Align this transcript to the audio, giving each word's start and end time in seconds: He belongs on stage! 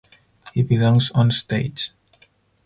He 0.55 0.63
belongs 0.63 1.11
on 1.11 1.29
stage! 1.29 1.91